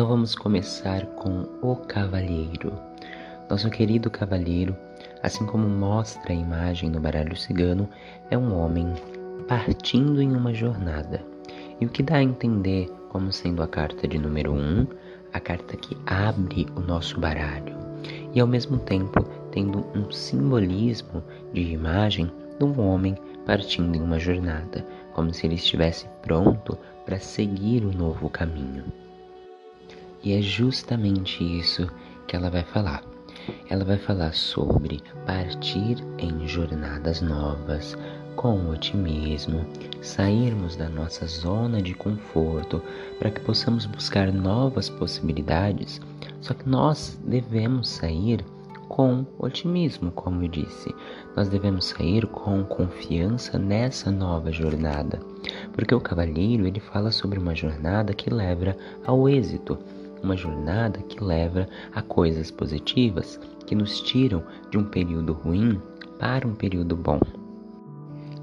Então 0.00 0.08
vamos 0.08 0.34
começar 0.34 1.04
com 1.08 1.46
o 1.60 1.76
cavalheiro. 1.76 2.72
Nosso 3.50 3.68
querido 3.68 4.10
cavalheiro, 4.10 4.74
assim 5.22 5.44
como 5.44 5.68
mostra 5.68 6.32
a 6.32 6.34
imagem 6.34 6.88
no 6.88 6.98
baralho 6.98 7.36
cigano, 7.36 7.86
é 8.30 8.38
um 8.38 8.58
homem 8.58 8.94
partindo 9.46 10.22
em 10.22 10.34
uma 10.34 10.54
jornada. 10.54 11.22
E 11.78 11.84
o 11.84 11.90
que 11.90 12.02
dá 12.02 12.16
a 12.16 12.22
entender 12.22 12.88
como 13.10 13.30
sendo 13.30 13.62
a 13.62 13.68
carta 13.68 14.08
de 14.08 14.16
número 14.16 14.52
1, 14.52 14.56
um, 14.56 14.86
a 15.34 15.38
carta 15.38 15.76
que 15.76 15.94
abre 16.06 16.66
o 16.74 16.80
nosso 16.80 17.20
baralho, 17.20 17.76
e 18.32 18.40
ao 18.40 18.46
mesmo 18.46 18.78
tempo 18.78 19.22
tendo 19.52 19.84
um 19.94 20.10
simbolismo 20.10 21.22
de 21.52 21.60
imagem 21.60 22.32
de 22.58 22.64
um 22.64 22.80
homem 22.80 23.14
partindo 23.44 23.94
em 23.94 24.00
uma 24.00 24.18
jornada, 24.18 24.82
como 25.12 25.34
se 25.34 25.46
ele 25.46 25.56
estivesse 25.56 26.08
pronto 26.22 26.78
para 27.04 27.20
seguir 27.20 27.84
o 27.84 27.90
um 27.90 27.92
novo 27.92 28.30
caminho. 28.30 29.09
E 30.22 30.34
é 30.34 30.42
justamente 30.42 31.42
isso 31.42 31.88
que 32.26 32.36
ela 32.36 32.50
vai 32.50 32.62
falar. 32.62 33.02
Ela 33.68 33.84
vai 33.84 33.96
falar 33.96 34.34
sobre 34.34 35.02
partir 35.26 35.96
em 36.18 36.46
jornadas 36.46 37.22
novas, 37.22 37.96
com 38.36 38.68
otimismo, 38.68 39.64
sairmos 40.02 40.76
da 40.76 40.88
nossa 40.88 41.26
zona 41.26 41.80
de 41.80 41.94
conforto 41.94 42.82
para 43.18 43.30
que 43.30 43.40
possamos 43.40 43.86
buscar 43.86 44.32
novas 44.32 44.88
possibilidades. 44.88 46.00
Só 46.40 46.54
que 46.54 46.68
nós 46.68 47.18
devemos 47.24 47.88
sair 47.88 48.44
com 48.88 49.24
otimismo, 49.38 50.10
como 50.10 50.42
eu 50.42 50.48
disse. 50.48 50.94
Nós 51.36 51.48
devemos 51.48 51.86
sair 51.86 52.26
com 52.26 52.64
confiança 52.64 53.58
nessa 53.58 54.10
nova 54.10 54.50
jornada, 54.50 55.20
porque 55.72 55.94
o 55.94 56.00
cavalheiro 56.00 56.66
ele 56.66 56.80
fala 56.80 57.10
sobre 57.10 57.38
uma 57.38 57.54
jornada 57.54 58.12
que 58.12 58.28
leva 58.28 58.76
ao 59.06 59.28
êxito 59.28 59.78
uma 60.22 60.36
jornada 60.36 61.00
que 61.02 61.22
leva 61.22 61.68
a 61.94 62.02
coisas 62.02 62.50
positivas 62.50 63.38
que 63.66 63.74
nos 63.74 64.00
tiram 64.00 64.42
de 64.70 64.78
um 64.78 64.84
período 64.84 65.32
ruim 65.32 65.80
para 66.18 66.46
um 66.46 66.54
período 66.54 66.96
bom. 66.96 67.20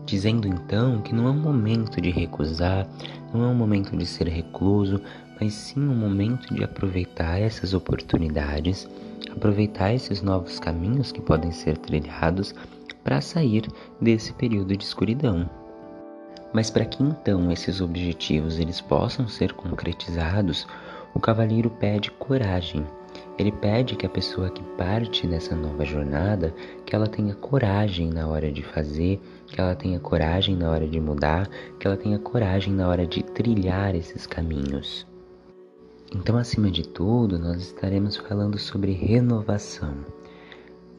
Dizendo 0.06 0.48
então 0.48 1.02
que 1.02 1.14
não 1.14 1.28
é 1.28 1.32
um 1.32 1.40
momento 1.40 2.00
de 2.00 2.10
recusar, 2.10 2.88
não 3.34 3.44
é 3.44 3.48
um 3.48 3.54
momento 3.54 3.96
de 3.96 4.06
ser 4.06 4.28
recluso, 4.28 5.02
mas 5.40 5.54
sim 5.54 5.82
um 5.82 5.96
momento 5.96 6.54
de 6.54 6.64
aproveitar 6.64 7.40
essas 7.40 7.74
oportunidades, 7.74 8.88
aproveitar 9.30 9.94
esses 9.94 10.22
novos 10.22 10.60
caminhos 10.60 11.12
que 11.12 11.22
podem 11.22 11.52
ser 11.52 11.78
trilhados 11.78 12.56
para 13.04 13.22
sair 13.22 13.68
desse 14.02 14.34
período 14.34 14.76
de 14.76 14.84
escuridão. 14.84 15.50
Mas 16.54 16.70
para 16.70 16.86
que 16.86 17.04
então 17.04 17.52
esses 17.52 17.82
objetivos 17.82 18.60
eles 18.60 18.82
possam 18.82 19.28
ser 19.28 19.54
concretizados, 19.54 20.66
o 21.14 21.20
cavalheiro 21.20 21.70
pede 21.70 22.12
coragem. 22.12 22.86
Ele 23.38 23.52
pede 23.52 23.96
que 23.96 24.06
a 24.06 24.10
pessoa 24.10 24.50
que 24.50 24.64
parte 24.78 25.28
nessa 25.28 25.56
nova 25.56 25.86
jornada, 25.86 26.54
que 26.86 26.96
ela 26.96 27.08
tenha 27.08 27.36
coragem 27.36 28.10
na 28.10 28.28
hora 28.28 28.52
de 28.52 28.64
fazer, 28.64 29.22
que 29.48 29.62
ela 29.62 29.76
tenha 29.76 30.00
coragem 30.00 30.56
na 30.56 30.70
hora 30.70 30.88
de 30.88 31.00
mudar, 31.00 31.48
que 31.80 31.88
ela 31.88 31.98
tenha 31.98 32.18
coragem 32.20 32.74
na 32.74 32.88
hora 32.88 33.06
de 33.06 33.24
trilhar 33.24 33.96
esses 33.96 34.26
caminhos. 34.26 35.06
Então, 36.16 36.38
acima 36.38 36.72
de 36.72 36.88
tudo, 36.88 37.38
nós 37.38 37.62
estaremos 37.62 38.16
falando 38.16 38.58
sobre 38.58 38.92
renovação. 38.92 39.94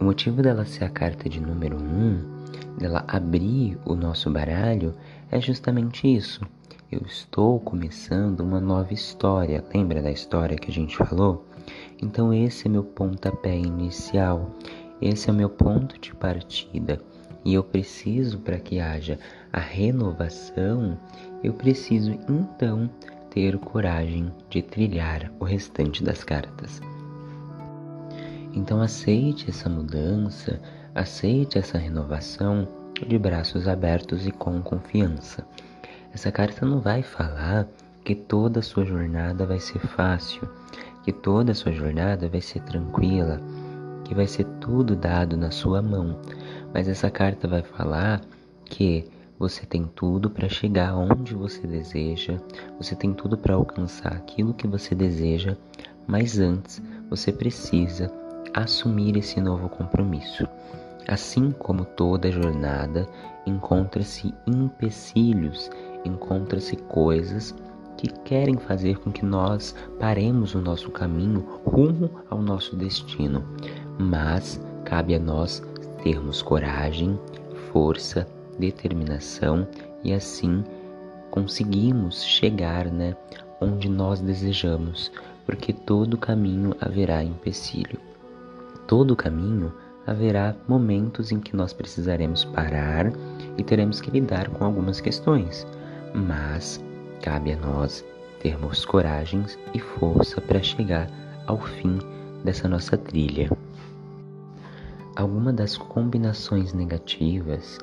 O 0.00 0.04
motivo 0.04 0.42
dela 0.42 0.64
ser 0.64 0.84
a 0.84 0.90
carta 0.90 1.28
de 1.28 1.40
número 1.40 1.76
1, 1.76 1.80
um, 1.80 2.76
dela 2.78 3.04
abrir 3.08 3.78
o 3.84 3.94
nosso 3.94 4.30
baralho, 4.30 4.94
é 5.30 5.40
justamente 5.40 6.06
isso 6.06 6.40
eu 6.90 7.02
estou 7.06 7.60
começando 7.60 8.40
uma 8.40 8.58
nova 8.58 8.94
história. 8.94 9.62
Lembra 9.74 10.00
da 10.00 10.10
história 10.10 10.56
que 10.56 10.70
a 10.70 10.74
gente 10.74 10.96
falou? 10.96 11.46
Então, 12.02 12.32
esse 12.32 12.66
é 12.66 12.70
meu 12.70 12.82
pontapé 12.82 13.54
inicial, 13.54 14.50
esse 15.00 15.28
é 15.28 15.32
o 15.32 15.36
meu 15.36 15.50
ponto 15.50 16.00
de 16.00 16.14
partida. 16.14 16.98
E 17.44 17.52
eu 17.52 17.62
preciso, 17.62 18.38
para 18.38 18.58
que 18.58 18.80
haja 18.80 19.18
a 19.52 19.60
renovação, 19.60 20.98
eu 21.44 21.52
preciso 21.52 22.12
então 22.26 22.88
ter 23.30 23.58
coragem 23.58 24.32
de 24.48 24.62
trilhar 24.62 25.30
o 25.38 25.44
restante 25.44 26.02
das 26.02 26.24
cartas. 26.24 26.80
Então, 28.54 28.80
aceite 28.80 29.50
essa 29.50 29.68
mudança, 29.68 30.58
aceite 30.94 31.58
essa 31.58 31.76
renovação 31.76 32.66
de 33.06 33.18
braços 33.18 33.68
abertos 33.68 34.26
e 34.26 34.32
com 34.32 34.62
confiança. 34.62 35.46
Essa 36.12 36.32
carta 36.32 36.64
não 36.64 36.80
vai 36.80 37.02
falar 37.02 37.66
que 38.04 38.14
toda 38.14 38.60
a 38.60 38.62
sua 38.62 38.84
jornada 38.84 39.44
vai 39.44 39.60
ser 39.60 39.78
fácil, 39.80 40.48
que 41.04 41.12
toda 41.12 41.52
a 41.52 41.54
sua 41.54 41.72
jornada 41.72 42.28
vai 42.28 42.40
ser 42.40 42.60
tranquila, 42.60 43.40
que 44.04 44.14
vai 44.14 44.26
ser 44.26 44.44
tudo 44.60 44.96
dado 44.96 45.36
na 45.36 45.50
sua 45.50 45.82
mão. 45.82 46.18
Mas 46.72 46.88
essa 46.88 47.10
carta 47.10 47.46
vai 47.46 47.62
falar 47.62 48.22
que 48.64 49.04
você 49.38 49.64
tem 49.64 49.84
tudo 49.94 50.30
para 50.30 50.48
chegar 50.48 50.96
onde 50.96 51.34
você 51.34 51.66
deseja, 51.66 52.38
você 52.78 52.96
tem 52.96 53.12
tudo 53.12 53.36
para 53.36 53.54
alcançar 53.54 54.12
aquilo 54.12 54.54
que 54.54 54.66
você 54.66 54.94
deseja, 54.94 55.56
mas 56.06 56.38
antes 56.38 56.82
você 57.08 57.30
precisa 57.30 58.10
assumir 58.54 59.16
esse 59.16 59.40
novo 59.40 59.68
compromisso. 59.68 60.48
Assim 61.06 61.50
como 61.52 61.84
toda 61.84 62.32
jornada, 62.32 63.06
encontra-se 63.46 64.34
empecilhos 64.46 65.70
encontra-se 66.08 66.76
coisas 66.76 67.54
que 67.98 68.08
querem 68.22 68.56
fazer 68.56 68.98
com 68.98 69.10
que 69.10 69.24
nós 69.24 69.74
paremos 69.98 70.54
o 70.54 70.60
nosso 70.60 70.90
caminho 70.90 71.40
rumo 71.66 72.10
ao 72.30 72.40
nosso 72.40 72.76
destino. 72.76 73.44
Mas 73.98 74.60
cabe 74.84 75.14
a 75.14 75.18
nós 75.18 75.62
termos 76.02 76.40
coragem, 76.40 77.18
força, 77.72 78.26
determinação 78.58 79.66
e 80.04 80.12
assim 80.12 80.64
conseguimos 81.30 82.24
chegar, 82.24 82.86
né, 82.86 83.16
onde 83.60 83.88
nós 83.88 84.20
desejamos, 84.20 85.10
porque 85.44 85.72
todo 85.72 86.16
caminho 86.16 86.74
haverá 86.80 87.22
empecilho. 87.22 87.98
Todo 88.86 89.16
caminho 89.16 89.72
haverá 90.06 90.54
momentos 90.66 91.32
em 91.32 91.40
que 91.40 91.54
nós 91.54 91.72
precisaremos 91.72 92.44
parar 92.44 93.12
e 93.58 93.64
teremos 93.64 94.00
que 94.00 94.10
lidar 94.10 94.48
com 94.48 94.64
algumas 94.64 95.00
questões 95.00 95.66
mas 96.14 96.82
cabe 97.22 97.52
a 97.52 97.56
nós 97.56 98.04
termos 98.40 98.84
coragem 98.84 99.44
e 99.74 99.78
força 99.78 100.40
para 100.40 100.62
chegar 100.62 101.08
ao 101.46 101.58
fim 101.60 101.98
dessa 102.44 102.68
nossa 102.68 102.96
trilha. 102.96 103.50
Alguma 105.16 105.52
das 105.52 105.76
combinações 105.76 106.72
negativas 106.72 107.78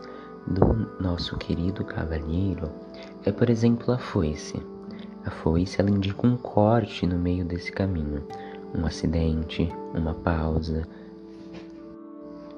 do 0.47 0.88
nosso 1.02 1.38
querido 1.38 1.84
cavalheiro 1.84 2.69
é, 3.25 3.31
por 3.31 3.50
exemplo, 3.50 3.94
a 3.94 3.97
foice. 3.97 4.62
A 5.25 5.31
foice 5.31 5.81
ela 5.81 5.90
indica 5.90 6.25
um 6.25 6.38
corte 6.38 7.06
no 7.06 7.18
meio 7.18 7.44
desse 7.44 7.72
caminho, 7.72 8.24
um 8.74 8.85
acidente, 8.85 9.69
uma 9.94 10.14
pausa, 10.14 10.88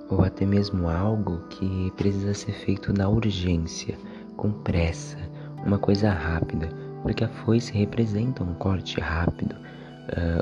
ou 0.09 0.21
até 0.23 0.45
mesmo 0.45 0.89
algo 0.89 1.39
que 1.49 1.91
precisa 1.97 2.33
ser 2.33 2.51
feito 2.51 2.93
na 2.93 3.07
urgência, 3.09 3.97
com 4.35 4.51
pressa, 4.51 5.17
uma 5.65 5.77
coisa 5.77 6.09
rápida, 6.11 6.69
porque 7.03 7.23
a 7.23 7.29
foice 7.29 7.73
representa 7.73 8.43
um 8.43 8.53
corte 8.53 8.99
rápido, 8.99 9.55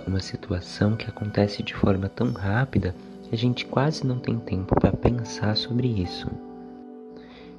uma 0.07 0.19
situação 0.19 0.95
que 0.95 1.09
acontece 1.09 1.63
de 1.63 1.73
forma 1.73 2.07
tão 2.07 2.31
rápida 2.31 2.95
que 3.23 3.33
a 3.33 3.37
gente 3.37 3.65
quase 3.65 4.05
não 4.05 4.19
tem 4.19 4.37
tempo 4.37 4.75
para 4.79 4.91
pensar 4.91 5.57
sobre 5.57 5.87
isso. 5.87 6.29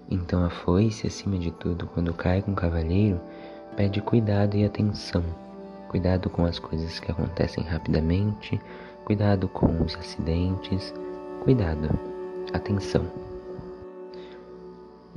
Então 0.09 0.45
a 0.45 0.51
foice, 0.51 1.09
acima 1.09 1.37
de 1.37 1.51
tudo, 1.51 1.89
quando 1.89 2.15
cai 2.15 2.41
com 2.41 2.53
o 2.53 2.57
cavaleiro, 2.57 3.21
pede 3.77 4.01
cuidado 4.01 4.57
e 4.57 4.65
atenção. 4.65 5.25
Cuidado 5.89 6.31
com 6.31 6.45
as 6.45 6.59
coisas 6.59 7.01
que 7.01 7.11
acontecem 7.11 7.65
rapidamente, 7.65 8.61
cuidado 9.05 9.49
com 9.49 9.83
os 9.83 9.97
acidentes, 9.97 10.95
cuidado, 11.43 11.89
atenção. 12.53 13.05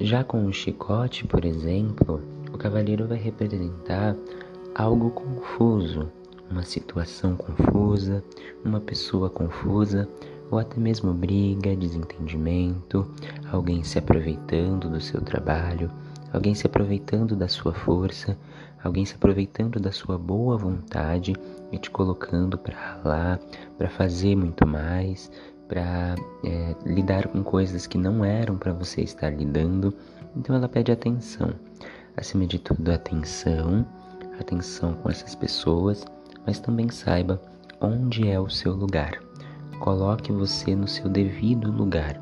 Já 0.02 0.24
com 0.24 0.46
o 0.46 0.54
chicote, 0.54 1.28
por 1.28 1.44
exemplo, 1.44 2.22
o 2.54 2.58
cavaleiro 2.58 3.06
vai 3.06 3.18
representar 3.18 4.16
algo 4.74 5.12
confuso, 5.12 6.10
uma 6.50 6.64
situação 6.64 7.36
confusa, 7.36 8.24
uma 8.64 8.80
pessoa 8.80 9.30
confusa, 9.30 10.08
ou 10.50 10.58
até 10.58 10.80
mesmo 10.80 11.14
briga, 11.14 11.76
desentendimento, 11.76 13.06
alguém 13.52 13.84
se 13.84 14.00
aproveitando 14.00 14.90
do 14.90 15.02
seu 15.02 15.20
trabalho, 15.20 15.92
alguém 16.32 16.56
se 16.56 16.66
aproveitando 16.66 17.36
da 17.36 17.50
sua 17.50 17.74
força, 17.74 18.38
alguém 18.82 19.04
se 19.04 19.16
aproveitando 19.16 19.82
da 19.82 19.92
sua 19.92 20.18
boa 20.18 20.56
vontade 20.56 21.36
e 21.74 21.78
te 21.78 21.90
colocando 21.90 22.58
para 22.58 22.74
ralar, 22.74 23.38
para 23.78 23.90
fazer 23.90 24.34
muito 24.34 24.66
mais, 24.66 25.30
para 25.70 26.16
é, 26.44 26.76
lidar 26.86 27.28
com 27.28 27.44
coisas 27.44 27.88
que 27.88 27.98
não 27.98 28.26
eram 28.26 28.58
para 28.58 28.74
você 28.74 29.02
estar 29.02 29.30
lidando. 29.30 29.94
Então 30.36 30.56
ela 30.56 30.68
pede 30.68 30.92
atenção. 30.92 31.54
Acima 32.18 32.46
de 32.46 32.60
tudo, 32.60 32.92
atenção, 32.92 33.86
atenção 34.38 34.96
com 34.96 35.10
essas 35.10 35.36
pessoas, 35.36 36.04
mas 36.46 36.60
também 36.60 36.90
saiba 36.90 37.40
onde 37.80 38.28
é 38.28 38.40
o 38.40 38.50
seu 38.50 38.74
lugar. 38.74 39.12
Coloque 39.80 40.32
você 40.32 40.76
no 40.76 40.88
seu 40.88 41.08
devido 41.08 41.72
lugar. 41.72 42.20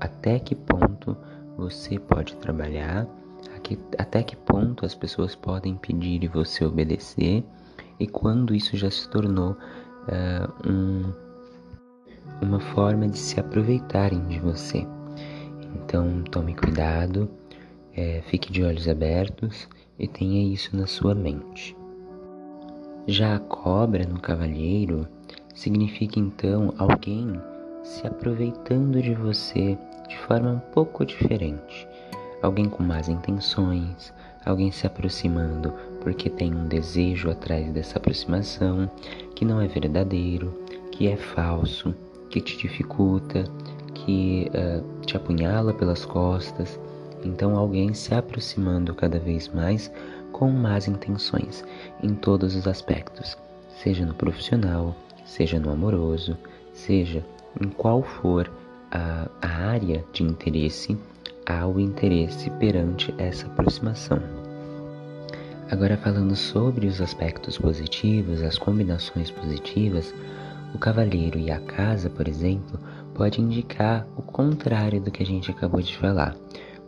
Até 0.00 0.38
que 0.38 0.54
ponto 0.54 1.16
você 1.56 1.98
pode 1.98 2.34
trabalhar, 2.36 3.06
até 3.98 4.22
que 4.22 4.34
ponto 4.34 4.86
as 4.86 4.94
pessoas 4.94 5.34
podem 5.34 5.76
pedir 5.76 6.24
e 6.24 6.28
você 6.28 6.64
obedecer, 6.64 7.44
e 8.00 8.06
quando 8.06 8.54
isso 8.54 8.76
já 8.76 8.90
se 8.90 9.08
tornou 9.08 9.52
uh, 9.52 10.68
um, 10.68 11.12
uma 12.40 12.60
forma 12.60 13.08
de 13.08 13.18
se 13.18 13.38
aproveitarem 13.38 14.24
de 14.26 14.38
você. 14.38 14.86
Então 15.74 16.22
tome 16.30 16.54
cuidado, 16.54 17.28
é, 17.94 18.22
fique 18.26 18.52
de 18.52 18.62
olhos 18.62 18.88
abertos 18.88 19.68
e 19.98 20.06
tenha 20.06 20.52
isso 20.52 20.76
na 20.76 20.86
sua 20.86 21.14
mente. 21.14 21.76
Já 23.06 23.36
a 23.36 23.40
cobra 23.40 24.04
no 24.04 24.20
cavalheiro 24.20 25.08
significa 25.54 26.20
então 26.20 26.74
alguém 26.78 27.32
se 27.82 28.06
aproveitando 28.06 29.00
de 29.00 29.14
você 29.14 29.78
de 30.08 30.18
forma 30.18 30.50
um 30.50 30.72
pouco 30.72 31.04
diferente. 31.04 31.88
Alguém 32.42 32.66
com 32.66 32.82
más 32.82 33.08
intenções, 33.08 34.12
alguém 34.44 34.70
se 34.70 34.86
aproximando 34.86 35.72
porque 36.00 36.30
tem 36.30 36.54
um 36.54 36.68
desejo 36.68 37.30
atrás 37.30 37.70
dessa 37.72 37.98
aproximação 37.98 38.90
que 39.34 39.44
não 39.44 39.60
é 39.60 39.66
verdadeiro, 39.66 40.54
que 40.92 41.08
é 41.08 41.16
falso, 41.16 41.94
que 42.30 42.40
te 42.40 42.56
dificulta, 42.56 43.44
que 43.94 44.50
uh, 44.50 45.04
te 45.04 45.16
apunhala 45.16 45.72
pelas 45.72 46.04
costas. 46.04 46.78
Então, 47.24 47.56
alguém 47.56 47.92
se 47.94 48.14
aproximando 48.14 48.94
cada 48.94 49.18
vez 49.18 49.48
mais 49.48 49.90
com 50.32 50.50
más 50.50 50.86
intenções 50.86 51.64
em 52.02 52.14
todos 52.14 52.54
os 52.54 52.66
aspectos, 52.66 53.36
seja 53.82 54.04
no 54.04 54.14
profissional, 54.14 54.94
seja 55.24 55.58
no 55.58 55.70
amoroso, 55.70 56.36
seja 56.72 57.24
em 57.60 57.68
qual 57.68 58.02
for 58.02 58.50
a, 58.90 59.28
a 59.42 59.48
área 59.48 60.04
de 60.12 60.22
interesse, 60.22 60.96
há 61.46 61.66
o 61.66 61.80
interesse 61.80 62.50
perante 62.52 63.12
essa 63.18 63.46
aproximação. 63.46 64.20
Agora, 65.70 65.98
falando 65.98 66.34
sobre 66.34 66.86
os 66.86 67.00
aspectos 67.00 67.58
positivos, 67.58 68.42
as 68.42 68.56
combinações 68.56 69.30
positivas, 69.30 70.14
o 70.74 70.78
cavaleiro 70.78 71.38
e 71.38 71.50
a 71.50 71.60
casa, 71.60 72.10
por 72.10 72.28
exemplo, 72.28 72.78
pode 73.14 73.40
indicar 73.40 74.06
o 74.16 74.22
contrário 74.22 75.00
do 75.00 75.10
que 75.10 75.22
a 75.22 75.26
gente 75.26 75.50
acabou 75.50 75.80
de 75.80 75.96
falar. 75.96 76.36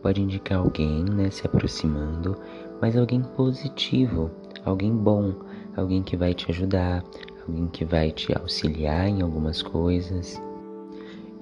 Pode 0.02 0.20
indicar 0.20 0.58
alguém 0.58 1.04
né, 1.04 1.30
se 1.30 1.46
aproximando, 1.46 2.36
mas 2.80 2.96
alguém 2.96 3.22
positivo, 3.22 4.30
alguém 4.64 4.94
bom, 4.94 5.34
alguém 5.76 6.02
que 6.02 6.16
vai 6.16 6.34
te 6.34 6.50
ajudar, 6.50 7.04
alguém 7.46 7.66
que 7.66 7.84
vai 7.84 8.10
te 8.10 8.36
auxiliar 8.36 9.08
em 9.08 9.22
algumas 9.22 9.62
coisas. 9.62 10.40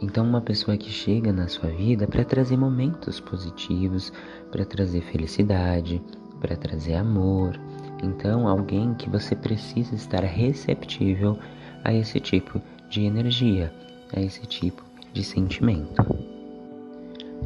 Então, 0.01 0.25
uma 0.25 0.41
pessoa 0.41 0.77
que 0.77 0.91
chega 0.91 1.33
na 1.33 1.49
sua 1.49 1.71
vida 1.71 2.07
para 2.07 2.25
trazer 2.25 2.57
momentos 2.57 3.19
positivos, 3.19 4.13
para 4.51 4.65
trazer 4.65 5.01
felicidade, 5.03 6.01
para 6.41 6.57
trazer 6.57 6.95
amor. 6.95 7.59
Então, 8.03 8.47
alguém 8.47 8.95
que 8.95 9.11
você 9.11 9.35
precisa 9.35 9.97
estar 9.97 10.23
receptível 10.23 11.37
a 11.85 11.93
esse 11.93 12.21
tipo 12.21 12.61
de 12.89 13.05
energia, 13.05 13.73
a 14.15 14.21
esse 14.21 14.47
tipo 14.47 14.83
de 15.13 15.23
sentimento. 15.25 16.03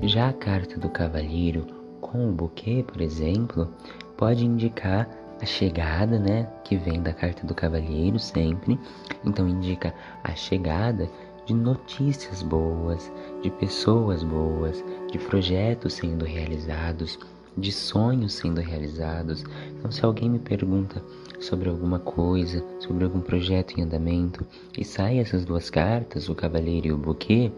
Já 0.02 0.28
a 0.28 0.32
carta 0.32 0.78
do 0.78 0.88
cavalheiro 0.88 1.66
com 2.00 2.28
o 2.28 2.32
buquê, 2.32 2.84
por 2.86 3.00
exemplo, 3.00 3.72
pode 4.16 4.44
indicar 4.44 5.08
a 5.40 5.46
chegada, 5.46 6.18
né, 6.18 6.48
que 6.64 6.76
vem 6.76 7.02
da 7.02 7.12
carta 7.12 7.46
do 7.46 7.54
cavalheiro 7.54 8.18
sempre. 8.18 8.78
Então 9.24 9.48
indica 9.48 9.94
a 10.22 10.34
chegada 10.34 11.08
de 11.46 11.54
notícias 11.54 12.42
boas, 12.42 13.10
de 13.42 13.50
pessoas 13.50 14.22
boas, 14.22 14.82
de 15.10 15.18
projetos 15.18 15.94
sendo 15.94 16.24
realizados, 16.24 17.18
de 17.56 17.72
sonhos 17.72 18.34
sendo 18.34 18.60
realizados. 18.60 19.44
Então, 19.76 19.90
se 19.90 20.04
alguém 20.04 20.30
me 20.30 20.38
pergunta 20.38 21.02
sobre 21.42 21.68
alguma 21.68 21.98
coisa, 21.98 22.64
sobre 22.78 23.04
algum 23.04 23.20
projeto 23.20 23.78
em 23.78 23.82
andamento 23.82 24.46
e 24.78 24.84
sai 24.84 25.18
essas 25.18 25.44
duas 25.44 25.68
cartas, 25.68 26.28
o 26.28 26.34
cavaleiro 26.34 26.86
e 26.86 26.92
o 26.92 26.96
buquê, 26.96 27.50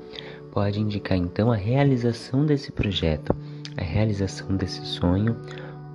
pode 0.51 0.81
indicar 0.81 1.19
então 1.19 1.53
a 1.53 1.57
realização 1.57 2.47
desse 2.47 2.73
projeto, 2.73 3.35
a 3.77 3.83
realização 3.83 4.57
desse 4.57 4.85
sonho, 4.87 5.37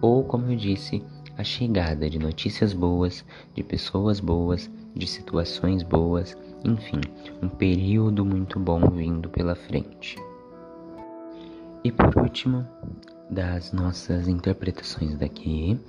ou 0.01 0.23
como 0.23 0.51
eu 0.51 0.55
disse, 0.55 1.03
a 1.37 1.43
chegada 1.43 2.09
de 2.09 2.19
notícias 2.19 2.73
boas, 2.73 3.25
de 3.55 3.63
pessoas 3.63 4.19
boas, 4.19 4.69
de 4.93 5.07
situações 5.07 5.83
boas, 5.83 6.37
enfim, 6.63 6.99
um 7.41 7.47
período 7.47 8.25
muito 8.25 8.59
bom 8.59 8.81
vindo 8.89 9.29
pela 9.29 9.55
frente. 9.55 10.17
E 11.83 11.91
por 11.91 12.17
último, 12.17 12.67
das 13.29 13.71
nossas 13.71 14.27
interpretações 14.27 15.15
daqui, 15.15 15.79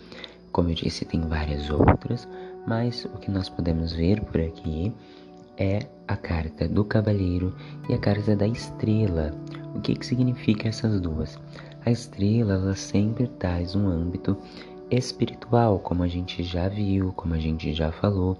como 0.53 0.71
eu 0.71 0.75
disse, 0.75 1.05
tem 1.05 1.21
várias 1.21 1.71
outras, 1.71 2.29
mas 2.67 3.05
o 3.05 3.19
que 3.19 3.31
nós 3.31 3.49
podemos 3.49 3.93
ver 3.93 4.21
por 4.25 4.41
aqui 4.41 4.93
é 5.57 5.81
a 6.09 6.17
carta 6.17 6.67
do 6.67 6.85
cavaleiro 6.85 7.55
e 7.89 7.95
a 7.95 7.99
carta 7.99 8.35
da 8.35 8.47
estrela. 8.47 9.33
O 9.75 9.81
que, 9.81 9.95
que 9.95 10.07
significa 10.07 10.69
essas 10.69 11.01
duas? 11.01 11.39
A 11.85 11.91
estrela 11.91 12.55
ela 12.55 12.75
sempre 12.75 13.27
traz 13.39 13.75
um 13.75 13.87
âmbito 13.87 14.37
espiritual, 14.91 15.79
como 15.79 16.03
a 16.03 16.09
gente 16.09 16.43
já 16.43 16.69
viu, 16.69 17.13
como 17.13 17.35
a 17.35 17.39
gente 17.39 17.73
já 17.73 17.93
falou. 17.93 18.37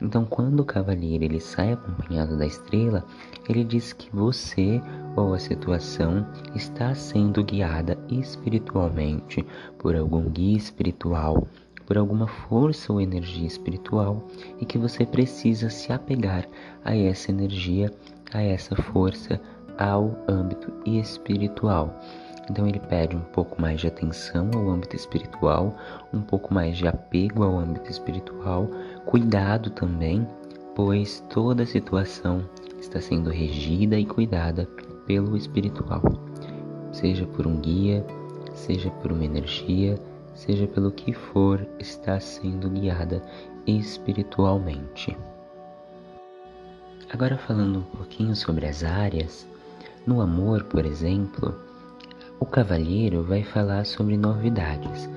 Então, 0.00 0.24
quando 0.24 0.60
o 0.60 0.64
cavaleiro 0.64 1.24
ele 1.24 1.40
sai 1.40 1.72
acompanhado 1.72 2.36
da 2.36 2.46
estrela, 2.46 3.04
ele 3.48 3.64
diz 3.64 3.92
que 3.92 4.14
você 4.14 4.80
ou 5.16 5.34
a 5.34 5.38
situação 5.38 6.26
está 6.54 6.94
sendo 6.94 7.42
guiada 7.42 7.98
espiritualmente 8.08 9.44
por 9.78 9.96
algum 9.96 10.30
guia 10.30 10.56
espiritual, 10.56 11.48
por 11.86 11.98
alguma 11.98 12.26
força 12.26 12.92
ou 12.92 13.00
energia 13.00 13.46
espiritual 13.46 14.22
e 14.60 14.66
que 14.66 14.78
você 14.78 15.06
precisa 15.06 15.70
se 15.70 15.92
apegar 15.92 16.46
a 16.84 16.96
essa 16.96 17.30
energia, 17.30 17.90
a 18.32 18.42
essa 18.42 18.76
força, 18.76 19.40
ao 19.78 20.16
âmbito 20.28 20.72
espiritual. 20.84 21.98
Então 22.50 22.66
ele 22.66 22.80
pede 22.80 23.14
um 23.14 23.20
pouco 23.20 23.60
mais 23.60 23.80
de 23.80 23.86
atenção 23.86 24.50
ao 24.54 24.70
âmbito 24.70 24.96
espiritual, 24.96 25.76
um 26.12 26.20
pouco 26.20 26.52
mais 26.52 26.76
de 26.76 26.86
apego 26.86 27.42
ao 27.42 27.58
âmbito 27.58 27.90
espiritual, 27.90 28.68
cuidado 29.04 29.70
também, 29.70 30.26
pois 30.74 31.22
toda 31.28 31.66
situação 31.66 32.42
está 32.80 33.00
sendo 33.00 33.30
regida 33.30 33.98
e 33.98 34.06
cuidada 34.06 34.66
pelo 35.06 35.36
espiritual, 35.36 36.02
seja 36.92 37.26
por 37.26 37.46
um 37.46 37.56
guia, 37.56 38.04
seja 38.54 38.90
por 38.90 39.12
uma 39.12 39.24
energia, 39.24 39.98
seja 40.34 40.66
pelo 40.66 40.90
que 40.90 41.12
for, 41.12 41.66
está 41.78 42.18
sendo 42.18 42.70
guiada 42.70 43.22
espiritualmente. 43.66 45.16
Agora 47.10 47.36
falando 47.38 47.80
um 47.80 47.96
pouquinho 47.96 48.36
sobre 48.36 48.66
as 48.66 48.84
áreas, 48.84 49.46
no 50.06 50.20
amor, 50.20 50.64
por 50.64 50.84
exemplo, 50.84 51.67
o 52.40 52.46
cavalheiro 52.46 53.22
vai 53.22 53.42
falar 53.42 53.84
sobre 53.84 54.16
novidades, 54.16 55.10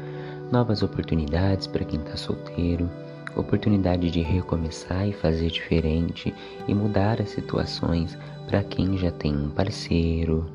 novas 0.51 0.81
oportunidades 0.81 1.67
para 1.67 1.85
quem 1.85 1.99
está 1.99 2.17
solteiro, 2.17 2.89
oportunidade 3.35 4.09
de 4.09 4.21
recomeçar 4.21 5.07
e 5.07 5.13
fazer 5.13 5.49
diferente 5.51 6.33
e 6.67 6.73
mudar 6.73 7.21
as 7.21 7.29
situações 7.29 8.17
para 8.47 8.63
quem 8.63 8.97
já 8.97 9.11
tem 9.11 9.35
um 9.35 9.49
parceiro. 9.49 10.49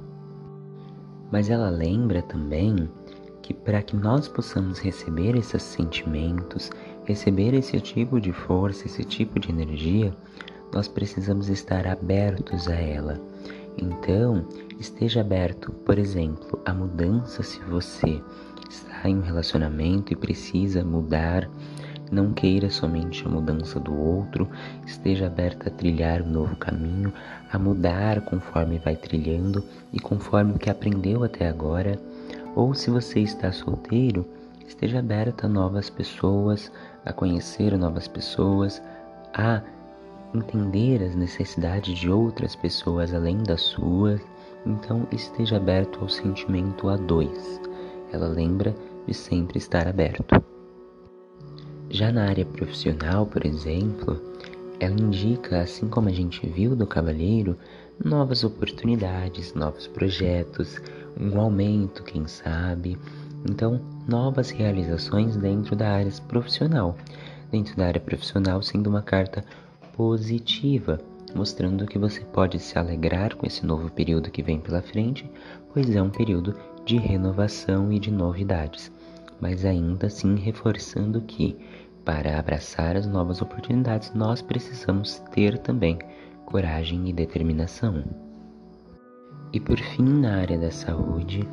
Mas 1.31 1.49
ela 1.49 1.71
lembra 1.71 2.21
também 2.23 2.89
que 3.43 3.55
para 3.55 3.81
que 3.81 3.97
nós 3.97 4.27
possamos 4.27 4.81
receber 4.81 5.37
esses 5.37 5.63
sentimentos, 5.63 6.71
receber 7.05 7.55
esse 7.55 7.81
tipo 7.81 8.21
de 8.21 8.33
força, 8.33 8.87
esse 8.87 9.05
tipo 9.05 9.39
de 9.39 9.51
energia, 9.51 10.13
nós 10.75 10.89
precisamos 10.89 11.49
estar 11.49 11.87
abertos 11.87 12.67
a 12.69 12.75
ela. 12.75 13.21
Então, 13.79 14.47
esteja 14.81 15.21
aberto, 15.21 15.71
por 15.85 15.99
exemplo, 15.99 16.61
à 16.65 16.73
mudança 16.73 17.43
se 17.43 17.61
você 17.61 18.23
está 18.69 19.09
em 19.09 19.19
um 19.19 19.23
relacionamento 19.23 20.13
e 20.13 20.17
precisa 20.17 20.85
mudar. 20.85 21.49
Não 22.11 22.33
queira 22.33 22.71
somente 22.71 23.27
a 23.27 23.29
mudança 23.29 23.81
do 23.81 23.93
outro, 23.93 24.49
esteja 24.87 25.27
aberta 25.27 25.69
a 25.69 25.73
trilhar 25.73 26.23
um 26.23 26.31
novo 26.31 26.57
caminho, 26.57 27.13
a 27.51 27.59
mudar 27.59 28.21
conforme 28.21 28.79
vai 28.79 28.95
trilhando 28.95 29.63
e 29.93 29.99
conforme 29.99 30.53
o 30.53 30.59
que 30.59 30.71
aprendeu 30.71 31.25
até 31.25 31.49
agora. 31.49 31.99
Ou 32.55 32.75
se 32.75 32.91
você 32.91 33.21
está 33.21 33.51
solteiro, 33.51 34.25
esteja 34.67 35.01
aberta 35.01 35.47
a 35.47 35.51
novas 35.51 35.91
pessoas, 35.91 36.71
a 37.05 37.13
conhecer 37.13 37.77
novas 37.77 38.07
pessoas, 38.07 38.81
a 39.35 39.61
entender 40.35 41.03
as 41.03 41.15
necessidades 41.15 41.99
de 41.99 42.11
outras 42.11 42.55
pessoas 42.55 43.15
além 43.15 43.43
das 43.43 43.63
suas, 43.63 44.21
então 44.65 45.07
esteja 45.13 45.57
aberto 45.57 46.01
ao 46.01 46.09
sentimento 46.09 46.89
a 46.89 46.97
dois. 46.97 47.61
Ela 48.13 48.27
lembra 48.27 48.75
de 49.07 49.15
sempre 49.15 49.59
estar 49.59 49.87
aberto. 49.87 50.43
Já 51.89 52.11
na 52.11 52.29
área 52.29 52.45
profissional, 52.45 53.27
por 53.27 53.47
exemplo, 53.47 54.21
ela 54.81 54.95
indica, 55.01 55.61
assim 55.61 55.89
como 55.89 56.09
a 56.09 56.13
gente 56.13 56.47
viu 56.47 56.75
do 56.75 56.87
cavalheiro, 56.87 57.57
novas 58.05 58.45
oportunidades, 58.45 59.55
novos 59.55 59.87
projetos, 59.87 60.81
um 61.19 61.41
aumento, 61.41 62.03
quem 62.03 62.27
sabe. 62.27 62.99
Então, 63.49 63.81
novas 64.07 64.51
realizações 64.51 65.37
dentro 65.37 65.75
da 65.77 65.89
área 65.91 66.13
profissional. 66.29 66.97
Dentro 67.51 67.77
da 67.77 67.87
área 67.87 68.01
profissional, 68.01 68.61
sendo 68.61 68.91
uma 68.91 69.03
carta 69.03 69.45
positiva, 69.97 71.01
mostrando 71.35 71.87
que 71.87 71.99
você 71.99 72.21
pode 72.21 72.59
se 72.59 72.79
alegrar 72.79 73.35
com 73.35 73.47
esse 73.47 73.65
novo 73.65 73.91
período 73.91 74.31
que 74.31 74.43
vem 74.43 74.61
pela 74.61 74.83
frente, 74.83 75.29
pois 75.73 75.89
é 75.95 76.03
um 76.03 76.11
período 76.11 76.55
de 76.85 76.99
renovação 76.99 77.93
e 77.93 77.99
de 77.99 78.11
novidades. 78.11 78.93
Mas 79.41 79.65
ainda 79.65 80.07
assim 80.07 80.37
reforçando 80.37 81.21
que, 81.23 81.57
para 82.05 82.39
abraçar 82.39 82.97
as 82.97 83.07
novas 83.07 83.41
oportunidades, 83.43 84.13
nós 84.15 84.41
precisamos 84.43 85.19
ter 85.33 85.59
também 85.59 85.99
coragem 86.45 87.09
e 87.09 87.13
determinação. 87.13 88.05
E 89.53 89.59
por 89.59 89.79
fim, 89.79 90.21
na 90.21 90.37
área 90.37 90.59
da 90.59 90.71
saúde, 90.71 91.47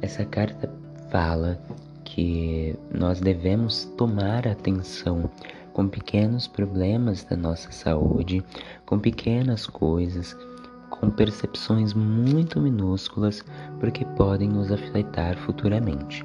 essa 0.00 0.24
carta 0.24 0.72
fala 1.10 1.60
que 2.04 2.74
nós 2.92 3.20
devemos 3.20 3.84
tomar 3.96 4.48
atenção 4.48 5.30
com 5.72 5.88
pequenos 5.88 6.46
problemas 6.46 7.24
da 7.24 7.36
nossa 7.36 7.70
saúde, 7.70 8.42
com 8.84 8.98
pequenas 8.98 9.66
coisas, 9.66 10.36
com 10.90 11.10
percepções 11.10 11.94
muito 11.94 12.60
minúsculas, 12.60 13.44
porque 13.78 14.04
podem 14.16 14.48
nos 14.48 14.70
afetar 14.70 15.36
futuramente. 15.38 16.24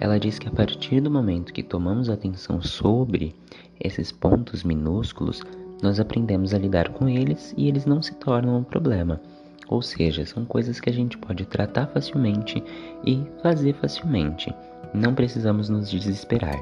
Ela 0.00 0.18
diz 0.18 0.38
que 0.38 0.48
a 0.48 0.52
partir 0.52 1.00
do 1.00 1.10
momento 1.10 1.52
que 1.52 1.62
tomamos 1.62 2.08
atenção 2.08 2.60
sobre 2.62 3.34
esses 3.80 4.10
pontos 4.10 4.64
minúsculos, 4.64 5.42
nós 5.82 6.00
aprendemos 6.00 6.54
a 6.54 6.58
lidar 6.58 6.88
com 6.90 7.08
eles 7.08 7.54
e 7.56 7.68
eles 7.68 7.86
não 7.86 8.02
se 8.02 8.14
tornam 8.14 8.58
um 8.58 8.64
problema. 8.64 9.20
Ou 9.68 9.82
seja, 9.82 10.24
são 10.24 10.44
coisas 10.44 10.80
que 10.80 10.88
a 10.88 10.92
gente 10.92 11.18
pode 11.18 11.44
tratar 11.44 11.86
facilmente 11.88 12.62
e 13.04 13.22
fazer 13.42 13.74
facilmente. 13.74 14.52
Não 14.94 15.14
precisamos 15.14 15.68
nos 15.68 15.90
desesperar. 15.90 16.58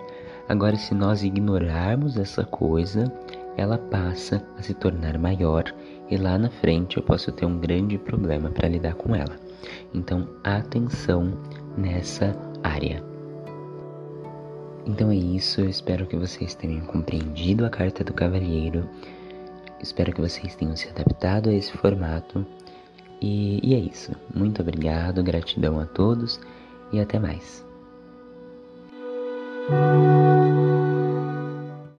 Agora, 0.49 0.77
se 0.77 0.95
nós 0.95 1.23
ignorarmos 1.23 2.17
essa 2.17 2.45
coisa, 2.45 3.13
ela 3.57 3.79
passa 3.79 4.47
a 4.57 4.63
se 4.63 4.75
tornar 4.75 5.19
maior 5.19 5.65
e 6.09 6.17
lá 6.17 6.39
na 6.39 6.49
frente 6.49 6.99
eu 6.99 7.03
posso 7.03 7.33
ter 7.33 7.47
um 7.47 7.59
grande 7.59 7.99
problema 7.99 8.51
para 8.51 8.69
lidar 8.69 8.95
com 8.95 9.15
ela. 9.15 9.37
Então, 9.93 10.29
atenção 10.45 11.33
nessa 11.77 12.37
área. 12.63 13.03
Então 14.87 15.11
é 15.11 15.17
isso, 15.17 15.61
eu 15.61 15.69
espero 15.69 16.07
que 16.07 16.17
vocês 16.17 16.55
tenham 16.55 16.87
compreendido 16.87 17.67
a 17.67 17.71
carta 17.71 18.05
do 18.05 18.13
cavalheiro. 18.13 18.89
Espero 19.83 20.13
que 20.13 20.21
vocês 20.21 20.55
tenham 20.55 20.77
se 20.77 20.89
adaptado 20.89 21.51
a 21.51 21.53
esse 21.53 21.73
formato. 21.73 22.47
E, 23.21 23.59
e 23.67 23.75
é 23.75 23.79
isso. 23.79 24.13
Muito 24.33 24.63
obrigado, 24.63 25.25
gratidão 25.25 25.81
a 25.81 25.87
todos 25.87 26.41
e 26.93 27.01
até 27.01 27.19
mais. 27.19 27.67